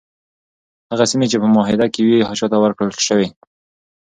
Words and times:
هغه 0.91 1.05
سیمي 1.11 1.27
چي 1.31 1.37
په 1.41 1.47
معاهده 1.55 1.87
کي 1.93 2.01
وي 2.03 2.17
چاته 2.39 2.57
ورکړل 2.59 2.91
شوې؟ 3.07 3.27